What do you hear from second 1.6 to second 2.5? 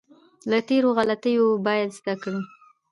باید زده کړو.